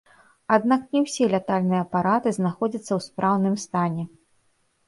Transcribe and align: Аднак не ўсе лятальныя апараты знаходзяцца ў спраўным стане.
Аднак 0.55 0.81
не 0.95 1.01
ўсе 1.03 1.27
лятальныя 1.33 1.81
апараты 1.87 2.33
знаходзяцца 2.39 2.89
ў 2.95 2.99
спраўным 3.09 3.55
стане. 3.67 4.03